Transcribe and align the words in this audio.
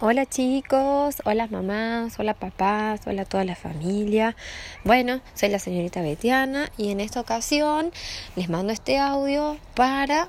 Hola 0.00 0.26
chicos, 0.26 1.16
hola 1.24 1.48
mamás, 1.48 2.20
hola 2.20 2.32
papás, 2.32 3.00
hola 3.08 3.24
toda 3.24 3.44
la 3.44 3.56
familia. 3.56 4.36
Bueno, 4.84 5.20
soy 5.34 5.48
la 5.48 5.58
señorita 5.58 6.02
Betiana 6.02 6.70
y 6.76 6.92
en 6.92 7.00
esta 7.00 7.20
ocasión 7.20 7.90
les 8.36 8.48
mando 8.48 8.72
este 8.72 8.98
audio 8.98 9.56
para 9.74 10.28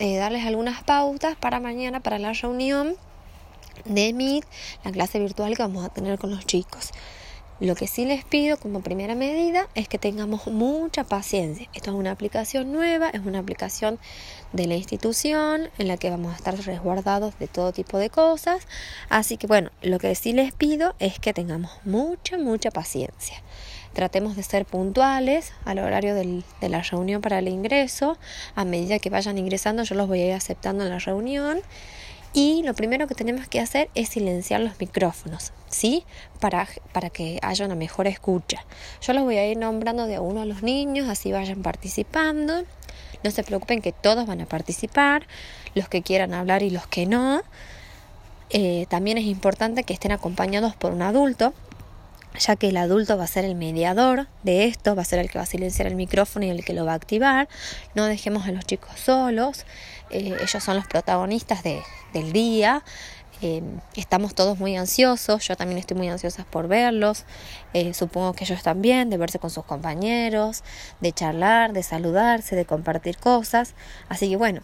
eh, 0.00 0.16
darles 0.18 0.44
algunas 0.44 0.84
pautas 0.84 1.34
para 1.34 1.60
mañana, 1.60 2.00
para 2.00 2.18
la 2.18 2.34
reunión 2.34 2.94
de 3.86 4.12
Meet, 4.12 4.44
la 4.84 4.92
clase 4.92 5.18
virtual 5.18 5.56
que 5.56 5.62
vamos 5.62 5.86
a 5.86 5.88
tener 5.88 6.18
con 6.18 6.30
los 6.30 6.44
chicos. 6.44 6.90
Lo 7.58 7.74
que 7.74 7.86
sí 7.86 8.04
les 8.04 8.22
pido 8.22 8.58
como 8.58 8.82
primera 8.82 9.14
medida 9.14 9.66
es 9.74 9.88
que 9.88 9.96
tengamos 9.96 10.46
mucha 10.46 11.04
paciencia. 11.04 11.70
Esto 11.72 11.90
es 11.90 11.96
una 11.96 12.10
aplicación 12.10 12.70
nueva, 12.70 13.08
es 13.08 13.24
una 13.24 13.38
aplicación 13.38 13.98
de 14.52 14.66
la 14.66 14.74
institución 14.74 15.70
en 15.78 15.88
la 15.88 15.96
que 15.96 16.10
vamos 16.10 16.34
a 16.34 16.36
estar 16.36 16.54
resguardados 16.54 17.38
de 17.38 17.48
todo 17.48 17.72
tipo 17.72 17.96
de 17.96 18.10
cosas. 18.10 18.66
Así 19.08 19.38
que 19.38 19.46
bueno, 19.46 19.70
lo 19.80 19.98
que 19.98 20.14
sí 20.14 20.34
les 20.34 20.52
pido 20.52 20.94
es 20.98 21.18
que 21.18 21.32
tengamos 21.32 21.70
mucha, 21.86 22.36
mucha 22.36 22.70
paciencia. 22.70 23.42
Tratemos 23.94 24.36
de 24.36 24.42
ser 24.42 24.66
puntuales 24.66 25.54
al 25.64 25.78
horario 25.78 26.14
de 26.14 26.68
la 26.68 26.82
reunión 26.82 27.22
para 27.22 27.38
el 27.38 27.48
ingreso. 27.48 28.18
A 28.54 28.66
medida 28.66 28.98
que 28.98 29.08
vayan 29.08 29.38
ingresando 29.38 29.82
yo 29.82 29.94
los 29.94 30.08
voy 30.08 30.20
a 30.20 30.26
ir 30.26 30.32
aceptando 30.34 30.84
en 30.84 30.90
la 30.90 30.98
reunión. 30.98 31.62
Y 32.36 32.62
lo 32.64 32.74
primero 32.74 33.06
que 33.06 33.14
tenemos 33.14 33.48
que 33.48 33.60
hacer 33.60 33.88
es 33.94 34.10
silenciar 34.10 34.60
los 34.60 34.78
micrófonos, 34.78 35.54
¿sí? 35.70 36.04
Para, 36.38 36.68
para 36.92 37.08
que 37.08 37.38
haya 37.40 37.64
una 37.64 37.76
mejor 37.76 38.06
escucha. 38.06 38.62
Yo 39.00 39.14
los 39.14 39.22
voy 39.22 39.38
a 39.38 39.48
ir 39.48 39.56
nombrando 39.56 40.06
de 40.06 40.16
a 40.16 40.20
uno 40.20 40.42
a 40.42 40.44
los 40.44 40.62
niños, 40.62 41.08
así 41.08 41.32
vayan 41.32 41.62
participando. 41.62 42.64
No 43.24 43.30
se 43.30 43.42
preocupen 43.42 43.80
que 43.80 43.92
todos 43.92 44.26
van 44.26 44.42
a 44.42 44.44
participar, 44.44 45.26
los 45.74 45.88
que 45.88 46.02
quieran 46.02 46.34
hablar 46.34 46.62
y 46.62 46.68
los 46.68 46.86
que 46.86 47.06
no. 47.06 47.40
Eh, 48.50 48.84
también 48.90 49.16
es 49.16 49.24
importante 49.24 49.84
que 49.84 49.94
estén 49.94 50.12
acompañados 50.12 50.76
por 50.76 50.92
un 50.92 51.00
adulto, 51.00 51.54
ya 52.38 52.56
que 52.56 52.68
el 52.68 52.76
adulto 52.76 53.16
va 53.16 53.24
a 53.24 53.28
ser 53.28 53.44
el 53.44 53.54
mediador 53.54 54.26
de 54.42 54.66
esto, 54.66 54.94
va 54.94 55.02
a 55.02 55.04
ser 55.04 55.18
el 55.18 55.30
que 55.30 55.38
va 55.38 55.44
a 55.44 55.46
silenciar 55.46 55.88
el 55.88 55.94
micrófono 55.94 56.46
y 56.46 56.50
el 56.50 56.64
que 56.64 56.72
lo 56.72 56.84
va 56.84 56.92
a 56.92 56.96
activar. 56.96 57.48
No 57.94 58.06
dejemos 58.06 58.46
a 58.46 58.52
los 58.52 58.64
chicos 58.64 58.98
solos. 58.98 59.64
Eh, 60.10 60.36
ellos 60.40 60.62
son 60.62 60.76
los 60.76 60.86
protagonistas 60.86 61.62
de, 61.62 61.82
del 62.12 62.32
día. 62.32 62.82
Eh, 63.42 63.62
estamos 63.94 64.34
todos 64.34 64.58
muy 64.58 64.76
ansiosos, 64.76 65.46
yo 65.46 65.56
también 65.56 65.78
estoy 65.78 65.94
muy 65.94 66.08
ansiosa 66.08 66.44
por 66.44 66.68
verlos, 66.68 67.26
eh, 67.74 67.92
supongo 67.92 68.32
que 68.32 68.44
ellos 68.44 68.62
también, 68.62 69.10
de 69.10 69.18
verse 69.18 69.38
con 69.38 69.50
sus 69.50 69.66
compañeros, 69.66 70.64
de 71.00 71.12
charlar, 71.12 71.74
de 71.74 71.82
saludarse, 71.82 72.56
de 72.56 72.64
compartir 72.64 73.18
cosas. 73.18 73.74
Así 74.08 74.30
que 74.30 74.36
bueno, 74.36 74.62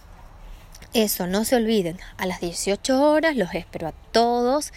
eso, 0.94 1.26
no 1.26 1.44
se 1.44 1.56
olviden, 1.56 1.98
a 2.16 2.24
las 2.26 2.40
18 2.40 3.02
horas 3.02 3.36
los 3.36 3.54
espero 3.54 3.88
a 3.88 3.92
todos. 4.12 4.72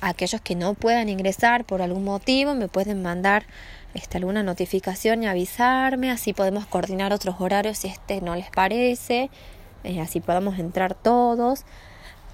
Aquellos 0.00 0.40
que 0.40 0.54
no 0.54 0.74
puedan 0.74 1.08
ingresar 1.08 1.64
por 1.64 1.82
algún 1.82 2.04
motivo 2.04 2.54
me 2.54 2.68
pueden 2.68 3.02
mandar 3.02 3.44
este, 3.94 4.18
alguna 4.18 4.42
notificación 4.42 5.22
y 5.22 5.26
avisarme, 5.26 6.10
así 6.10 6.32
podemos 6.32 6.66
coordinar 6.66 7.12
otros 7.12 7.36
horarios 7.40 7.78
si 7.78 7.88
este 7.88 8.20
no 8.20 8.36
les 8.36 8.50
parece. 8.50 9.30
Eh, 9.84 10.00
así 10.00 10.20
podamos 10.20 10.58
entrar 10.58 10.94
todos. 10.94 11.64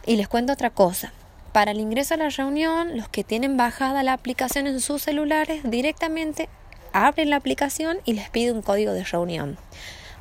Y 0.07 0.17
les 0.17 0.29
cuento 0.29 0.53
otra 0.53 0.71
cosa. 0.71 1.13
Para 1.53 1.71
el 1.71 1.81
ingreso 1.81 2.15
a 2.15 2.17
la 2.17 2.29
reunión, 2.29 2.97
los 2.97 3.09
que 3.09 3.23
tienen 3.23 3.57
bajada 3.57 4.03
la 4.03 4.13
aplicación 4.13 4.67
en 4.67 4.81
sus 4.81 5.03
celulares, 5.03 5.63
directamente 5.65 6.49
abren 6.93 7.31
la 7.31 7.37
aplicación 7.37 7.99
y 8.05 8.15
les 8.15 8.29
pide 8.29 8.53
un 8.53 8.63
código 8.63 8.93
de 8.93 9.05
reunión. 9.05 9.57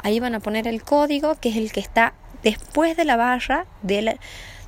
Ahí 0.03 0.19
van 0.19 0.35
a 0.35 0.39
poner 0.39 0.67
el 0.67 0.83
código, 0.83 1.35
que 1.35 1.49
es 1.49 1.57
el 1.57 1.71
que 1.71 1.79
está 1.79 2.13
después 2.43 2.95
de 2.97 3.05
la 3.05 3.15
barra 3.15 3.65
del, 3.81 4.19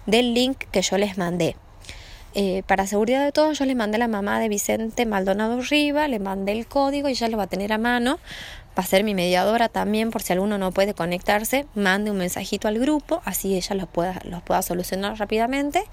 del 0.05 0.33
link 0.33 0.57
que 0.71 0.81
yo 0.81 0.97
les 0.97 1.17
mandé. 1.17 1.55
Eh, 2.35 2.63
para 2.67 2.85
seguridad 2.85 3.23
de 3.23 3.31
todos, 3.31 3.57
yo 3.57 3.65
les 3.65 3.75
mandé 3.75 3.95
a 3.95 3.99
la 3.99 4.07
mamá 4.07 4.39
de 4.39 4.49
Vicente 4.49 5.05
Maldonado 5.05 5.61
Riva, 5.61 6.07
le 6.07 6.19
mandé 6.19 6.51
el 6.51 6.67
código 6.67 7.09
y 7.09 7.13
ya 7.13 7.29
lo 7.29 7.37
va 7.37 7.43
a 7.43 7.47
tener 7.47 7.71
a 7.73 7.77
mano 7.77 8.19
va 8.77 8.83
a 8.83 8.85
ser 8.85 9.03
mi 9.03 9.13
mediadora 9.13 9.69
también 9.69 10.11
por 10.11 10.21
si 10.21 10.33
alguno 10.33 10.57
no 10.57 10.71
puede 10.71 10.93
conectarse, 10.93 11.65
mande 11.75 12.11
un 12.11 12.17
mensajito 12.17 12.67
al 12.67 12.77
grupo, 12.77 13.21
así 13.23 13.55
ella 13.55 13.75
los 13.75 13.87
pueda, 13.87 14.19
los 14.25 14.41
pueda 14.43 14.61
solucionar 14.61 15.17
rápidamente. 15.17 15.83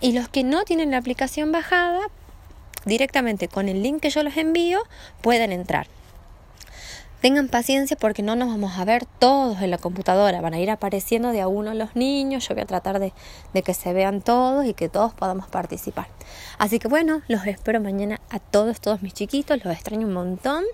Y 0.00 0.12
los 0.12 0.28
que 0.28 0.44
no 0.44 0.64
tienen 0.64 0.90
la 0.90 0.98
aplicación 0.98 1.50
bajada, 1.50 2.00
directamente 2.84 3.48
con 3.48 3.68
el 3.68 3.82
link 3.82 4.00
que 4.00 4.10
yo 4.10 4.22
les 4.22 4.36
envío, 4.36 4.82
pueden 5.22 5.50
entrar. 5.52 5.86
Tengan 7.24 7.48
paciencia 7.48 7.96
porque 7.96 8.22
no 8.22 8.36
nos 8.36 8.50
vamos 8.50 8.78
a 8.78 8.84
ver 8.84 9.06
todos 9.06 9.62
en 9.62 9.70
la 9.70 9.78
computadora, 9.78 10.42
van 10.42 10.52
a 10.52 10.58
ir 10.58 10.70
apareciendo 10.70 11.30
de 11.30 11.40
a 11.40 11.48
uno 11.48 11.72
los 11.72 11.96
niños, 11.96 12.46
yo 12.46 12.54
voy 12.54 12.64
a 12.64 12.66
tratar 12.66 12.98
de, 12.98 13.14
de 13.54 13.62
que 13.62 13.72
se 13.72 13.94
vean 13.94 14.20
todos 14.20 14.66
y 14.66 14.74
que 14.74 14.90
todos 14.90 15.14
podamos 15.14 15.48
participar. 15.48 16.06
Así 16.58 16.78
que 16.78 16.86
bueno, 16.86 17.22
los 17.26 17.46
espero 17.46 17.80
mañana 17.80 18.20
a 18.28 18.40
todos, 18.40 18.78
todos 18.78 19.00
mis 19.00 19.14
chiquitos, 19.14 19.64
los 19.64 19.72
extraño 19.72 20.06
un 20.06 20.12
montón 20.12 20.64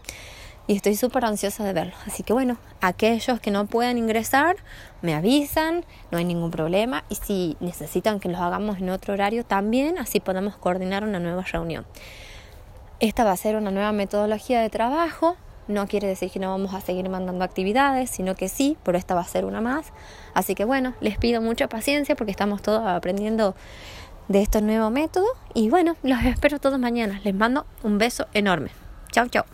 y 0.67 0.75
estoy 0.75 0.97
súper 0.97 1.25
ansiosa 1.25 1.63
de 1.63 1.73
verlo. 1.73 1.95
Así 2.05 2.25
que 2.25 2.33
bueno, 2.33 2.59
aquellos 2.81 3.39
que 3.39 3.53
no 3.53 3.67
puedan 3.67 3.97
ingresar, 3.97 4.57
me 5.03 5.15
avisan, 5.15 5.85
no 6.11 6.19
hay 6.19 6.25
ningún 6.25 6.51
problema 6.51 7.05
y 7.09 7.15
si 7.15 7.57
necesitan 7.61 8.19
que 8.19 8.29
los 8.29 8.41
hagamos 8.41 8.79
en 8.79 8.91
otro 8.91 9.15
horario 9.15 9.45
también, 9.45 9.99
así 9.99 10.19
podemos 10.19 10.57
coordinar 10.57 11.05
una 11.05 11.21
nueva 11.21 11.43
reunión. 11.43 11.87
Esta 12.99 13.23
va 13.23 13.31
a 13.31 13.37
ser 13.37 13.55
una 13.55 13.71
nueva 13.71 13.93
metodología 13.93 14.61
de 14.61 14.69
trabajo, 14.69 15.37
no 15.71 15.87
quiere 15.87 16.07
decir 16.07 16.31
que 16.31 16.39
no 16.39 16.51
vamos 16.51 16.75
a 16.75 16.81
seguir 16.81 17.09
mandando 17.09 17.45
actividades, 17.45 18.11
sino 18.11 18.35
que 18.35 18.49
sí, 18.49 18.77
pero 18.83 18.99
esta 18.99 19.15
va 19.15 19.23
a 19.23 19.25
ser 19.25 19.45
una 19.45 19.61
más. 19.61 19.93
Así 20.35 20.55
que 20.55 20.65
bueno, 20.65 20.95
les 21.01 21.17
pido 21.19 21.41
mucha 21.41 21.69
paciencia 21.69 22.17
porque 22.17 22.31
estamos 22.31 22.63
todos 22.63 22.87
aprendiendo 22.87 23.55
de 24.29 24.43
este 24.43 24.61
nuevo 24.63 24.91
método 24.91 25.27
y 25.55 25.71
bueno, 25.71 25.97
los 26.03 26.23
espero 26.25 26.59
todos 26.61 26.79
mañana. 26.79 27.21
Les 27.25 27.35
mando 27.35 27.67
un 27.83 27.99
beso 27.99 28.27
enorme. 28.33 28.71
Chao, 29.11 29.29
chao. 29.29 29.45